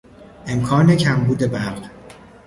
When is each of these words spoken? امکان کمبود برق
امکان 0.47 0.95
کمبود 0.95 1.39
برق 1.47 1.89